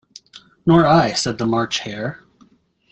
[0.65, 2.23] ‘Nor I,’ said the March Hare.